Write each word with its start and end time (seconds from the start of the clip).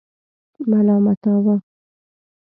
ملامتاوه. 0.69 1.55